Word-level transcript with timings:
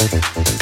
Gracias. 0.00 0.59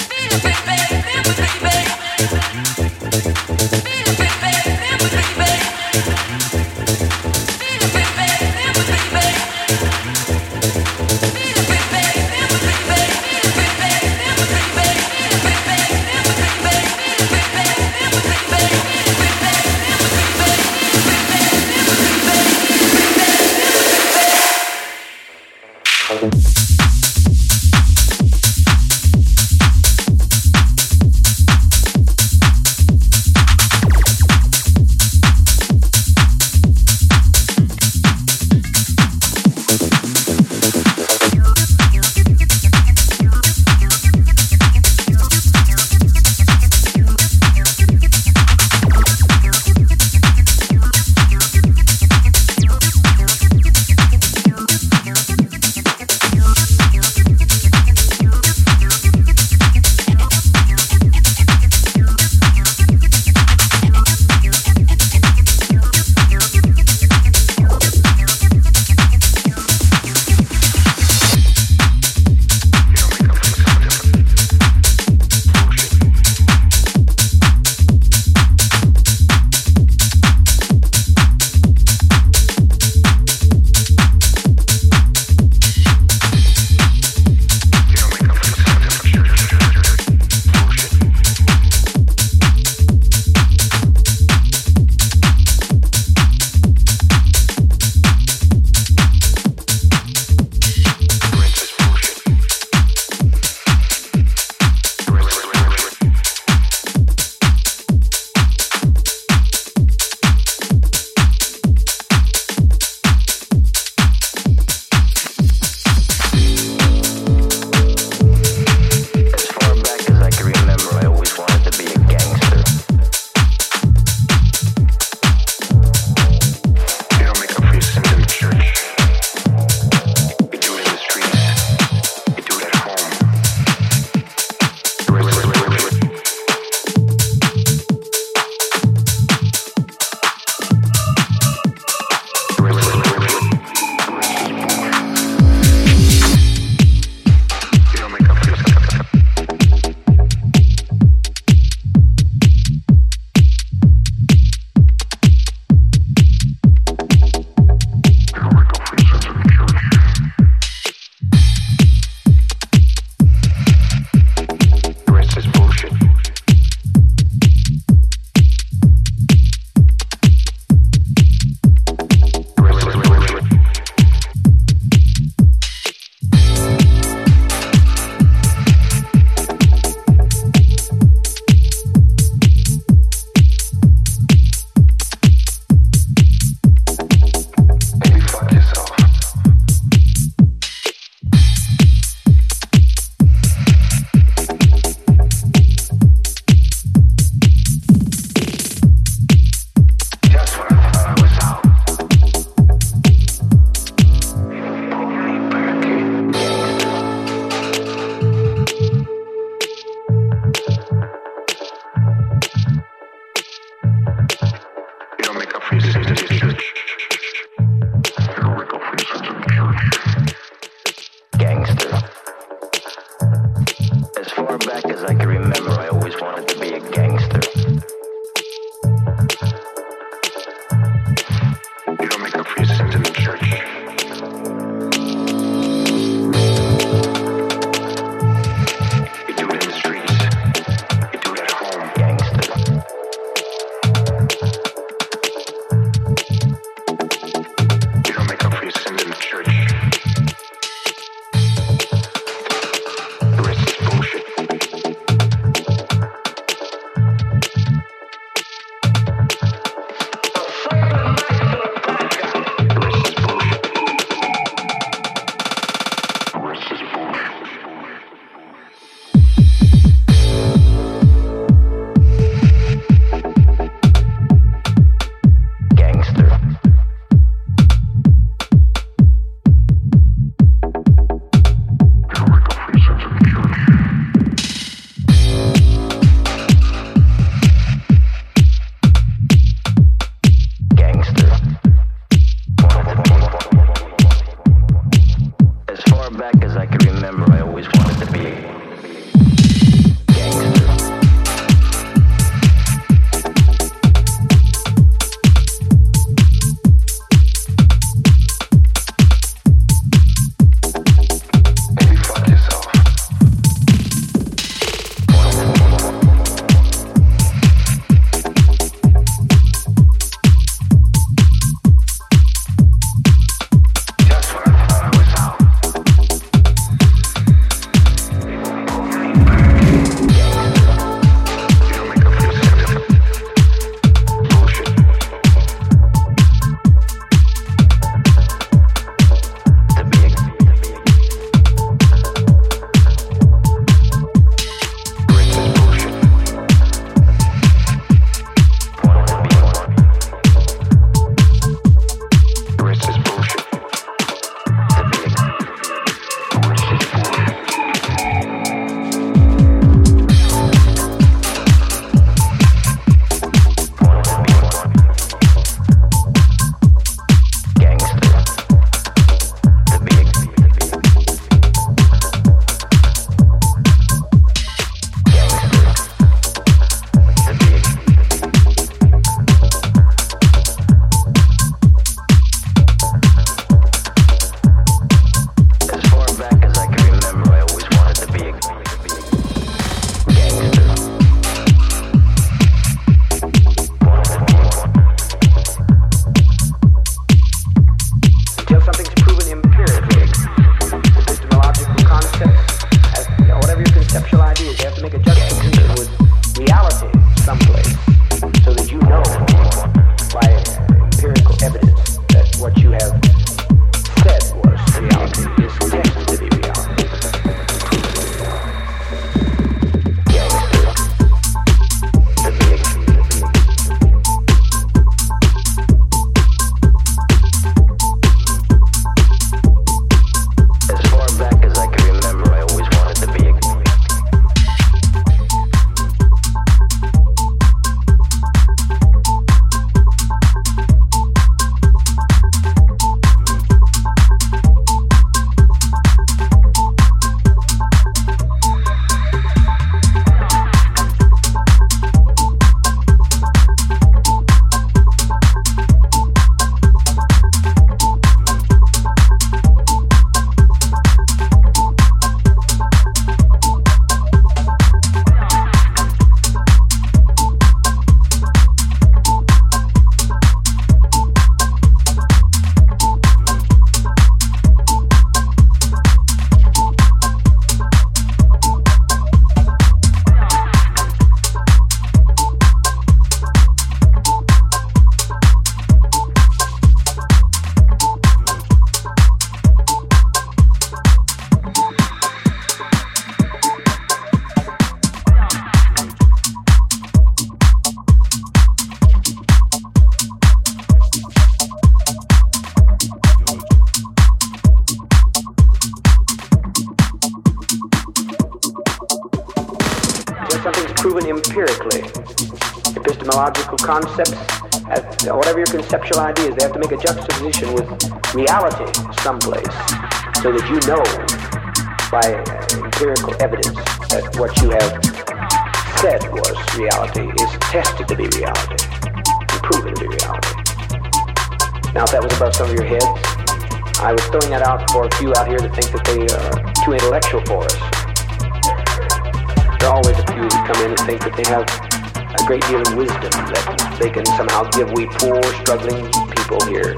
Can 543.99 544.07
somehow 544.17 544.45
give 544.51 544.71
we 544.73 544.87
poor, 544.87 545.23
struggling 545.43 545.83
people 546.15 546.39
here, 546.47 546.77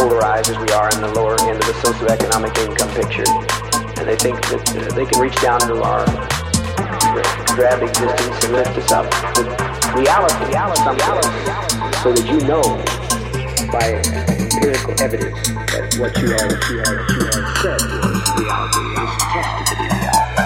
polarized 0.00 0.48
as 0.48 0.56
we 0.56 0.70
are 0.72 0.88
in 0.96 1.00
the 1.02 1.12
lower 1.12 1.36
end 1.44 1.60
of 1.60 1.66
the 1.68 1.76
socioeconomic 1.84 2.56
income 2.56 2.88
picture. 2.96 3.28
And 4.00 4.08
they 4.08 4.16
think 4.16 4.40
that 4.48 4.64
uh, 4.72 4.94
they 4.94 5.04
can 5.04 5.20
reach 5.20 5.36
down 5.42 5.60
into 5.60 5.82
our 5.82 6.06
drab 7.52 7.82
existence 7.82 8.44
and 8.44 8.52
lift 8.54 8.78
us 8.78 8.92
up 8.92 9.04
reality, 9.92 10.44
reality, 10.48 10.88
reality, 10.88 11.36
so 12.00 12.12
that 12.16 12.24
you 12.32 12.40
know 12.48 12.64
by 13.68 14.00
empirical 14.40 14.94
evidence 15.02 15.36
that 15.68 15.84
what 16.00 16.16
you 16.16 16.32
have, 16.32 16.48
you 16.72 16.78
have, 16.80 16.96
you 17.12 17.24
have 17.28 17.44
said 17.60 17.80
was 17.92 18.24
reality 18.40 18.84
is 19.04 19.12
tested 19.20 19.66
to 19.66 19.74
be 19.76 19.84
reality. 19.84 20.37